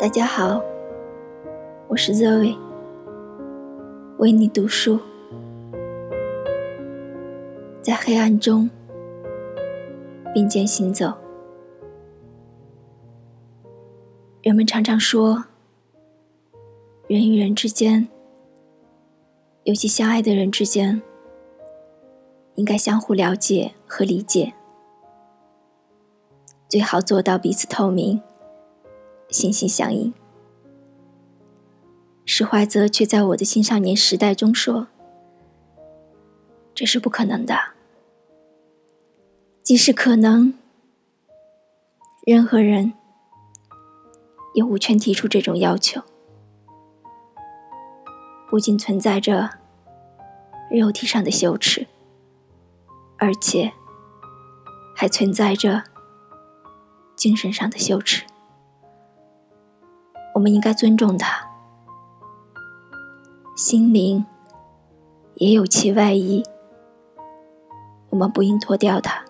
[0.00, 0.62] 大家好，
[1.88, 2.56] 我是 Zoe，
[4.18, 4.96] 为你读书，
[7.82, 8.70] 在黑暗中
[10.32, 11.12] 并肩行走。
[14.40, 15.46] 人们常常说，
[17.08, 18.06] 人与人之间，
[19.64, 21.02] 尤其相爱的人之间，
[22.54, 24.52] 应该相互了解和理解，
[26.68, 28.22] 最好做到彼此透明。
[29.30, 30.12] 心心相印。
[32.24, 34.88] 史怀泽却在我的青少年时代中说
[36.74, 37.56] ：“这是不可能的。
[39.62, 40.54] 即使可能，
[42.26, 42.92] 任何人
[44.54, 46.02] 也无权提出这种要求。
[48.48, 49.50] 不仅存在着
[50.70, 51.86] 肉体上的羞耻，
[53.18, 53.72] 而且
[54.94, 55.84] 还存在着
[57.16, 58.24] 精神上的羞耻。”
[60.38, 61.44] 我们应该尊重他，
[63.56, 64.24] 心灵
[65.34, 66.44] 也有其外衣，
[68.10, 69.24] 我们不应脱掉它。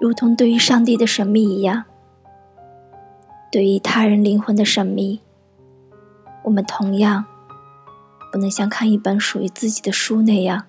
[0.00, 1.84] 如同对于上帝的神秘一样，
[3.52, 5.20] 对于他人灵魂的神秘，
[6.42, 7.24] 我们同样
[8.32, 10.64] 不能像看一本属于自己的书那样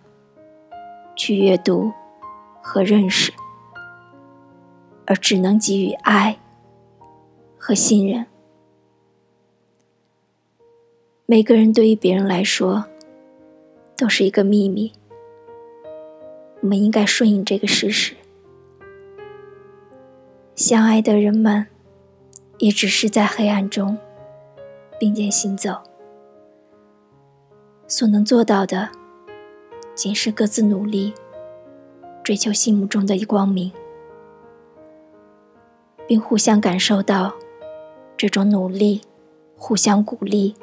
[1.15, 1.91] 去阅读
[2.61, 3.33] 和认识，
[5.07, 6.37] 而只能给予爱。
[7.57, 8.25] 和信任，
[11.25, 12.85] 每个人对于别人来说
[13.97, 14.93] 都是一个秘密。
[16.61, 18.15] 我们应该顺应这个事实。
[20.55, 21.67] 相爱的人们
[22.57, 23.97] 也只是在黑暗中
[24.99, 25.75] 并肩行走，
[27.87, 28.89] 所能做到的，
[29.93, 31.13] 仅是各自努力，
[32.23, 33.71] 追求心目中的光明，
[36.07, 37.33] 并互相感受到。
[38.17, 39.01] 这种努力，
[39.55, 40.55] 互相鼓励，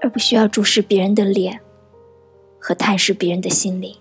[0.00, 1.60] 而不需要注视别人的脸
[2.60, 3.92] 和探视别人的心灵。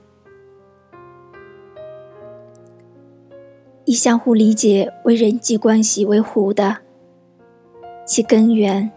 [3.85, 6.77] 以相互理解为人际关系为弧的，
[8.05, 8.91] 其根源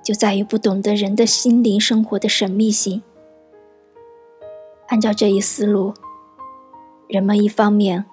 [0.00, 3.02] 就在于不懂得人的心灵生活的神秘性。
[4.86, 5.92] 按照这一思路，
[7.08, 8.04] 人们一方面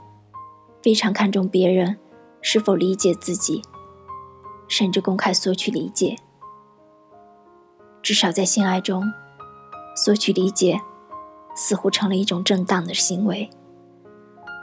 [0.81, 1.97] 非常看重别人
[2.41, 3.61] 是否理解自己。
[4.73, 6.15] 甚至公开索取理解，
[8.01, 9.03] 至少在性爱中，
[9.95, 10.81] 索取理解
[11.55, 13.47] 似乎成了一种正当的行为，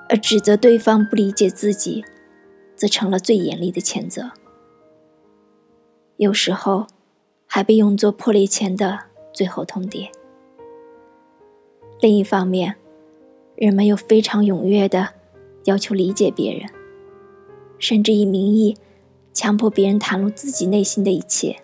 [0.08, 2.04] 而指责对方不理解自己，
[2.74, 4.32] 则成了最严厉的谴责。
[6.16, 6.88] 有时候，
[7.46, 8.98] 还被用作破裂前的
[9.32, 10.10] 最后通牒。
[12.00, 12.74] 另一方面，
[13.54, 15.10] 人们又非常踊跃的
[15.66, 16.68] 要求理解别人，
[17.78, 18.76] 甚至以名义。
[19.32, 21.62] 强迫别人袒露自己内心的一切，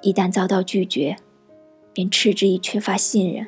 [0.00, 1.16] 一旦遭到拒绝，
[1.92, 3.46] 便嗤之以缺乏信任。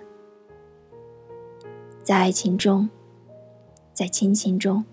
[2.02, 2.90] 在爱情中，
[3.94, 4.84] 在亲情中，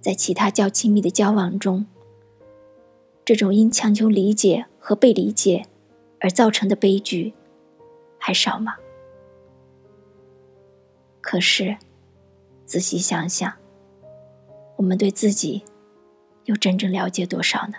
[0.00, 1.86] 在其他较亲密的交往中，
[3.24, 5.66] 这种因强求理解和被理解
[6.20, 7.34] 而造成的悲剧，
[8.18, 8.76] 还少吗？
[11.20, 11.76] 可是，
[12.64, 13.52] 仔细想想，
[14.76, 15.62] 我们对自己。
[16.44, 17.74] 又真正了解多少呢？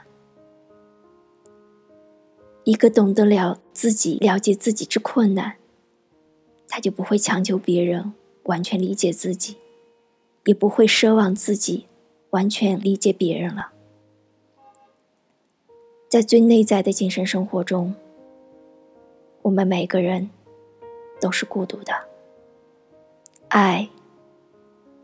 [2.63, 5.55] 一个懂得了自己、了解自己之困难，
[6.67, 8.13] 他就不会强求别人
[8.43, 9.57] 完全理解自己，
[10.45, 11.87] 也不会奢望自己
[12.29, 13.73] 完全理解别人了。
[16.07, 17.93] 在最内在的精神生活中，
[19.41, 20.29] 我们每个人
[21.19, 21.93] 都是孤独的。
[23.49, 23.89] 爱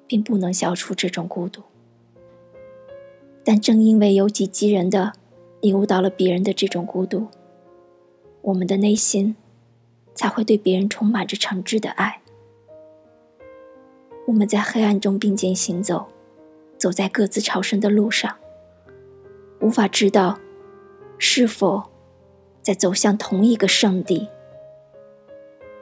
[0.08, 1.62] 并不能消除这种孤独。
[3.50, 5.12] 但正因为有己及人的
[5.60, 7.26] 领悟到了别人的这种孤独，
[8.44, 9.36] 我们的内心
[10.14, 12.22] 才会对别人充满着诚挚的爱。
[14.28, 16.10] 我们在黑暗中并肩行走，
[16.78, 18.36] 走在各自朝圣的路上，
[19.62, 20.38] 无法知道
[21.18, 21.82] 是否
[22.62, 24.30] 在走向同一个圣地，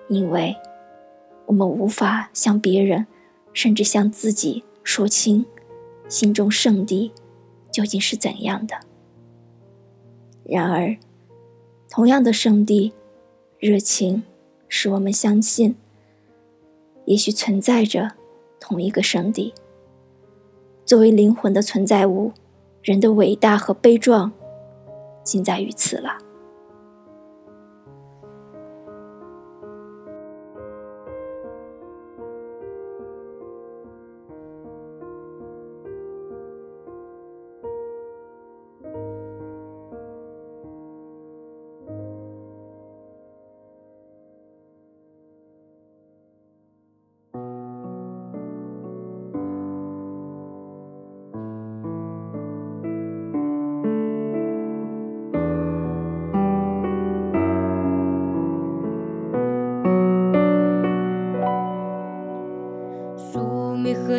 [0.08, 0.56] 因为
[1.48, 3.08] 我们无法向别人，
[3.52, 5.46] 甚至向自己说清
[6.08, 7.12] 心中圣地。
[7.78, 8.76] 究竟是怎样的？
[10.44, 10.98] 然而，
[11.92, 12.92] 同样的圣地，
[13.60, 14.24] 热情
[14.68, 15.76] 使我们相信，
[17.06, 18.14] 也许存在着
[18.60, 19.54] 同一个圣地。
[20.86, 22.32] 作为灵魂的存在物，
[22.82, 24.32] 人的伟大和悲壮，
[25.24, 26.18] 尽在于此了。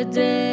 [0.09, 0.48] 和在这个